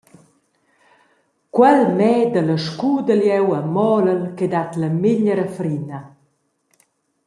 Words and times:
Quel 1.55 1.79
medel 1.99 2.49
e 2.55 2.57
scudel 2.67 3.21
jeu 3.29 3.47
e 3.59 3.61
molel 3.75 4.21
ch’ei 4.35 4.51
dat 4.53 4.71
la 4.81 4.89
megliera 5.03 5.47
frina. 5.55 5.99